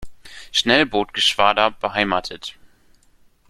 Schnellbootgeschwader 0.51 1.69
beheimatet. 1.79 2.55